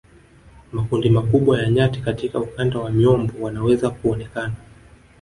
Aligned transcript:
Makundi 0.71 1.09
makubwa 1.09 1.59
ya 1.61 1.69
nyati 1.69 2.01
katika 2.01 2.39
ukanda 2.39 2.79
wa 2.79 2.91
miombo 2.91 3.33
wanaweza 3.41 3.89
kuonekana 3.89 4.53